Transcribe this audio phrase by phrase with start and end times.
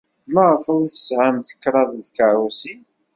[0.33, 2.81] Maɣef ay tesɛam kraḍt n tkeṛṛusin?